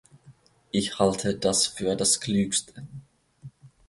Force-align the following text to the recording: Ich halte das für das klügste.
Ich 0.71 0.97
halte 0.97 1.35
das 1.35 1.67
für 1.67 1.95
das 1.95 2.19
klügste. 2.21 2.87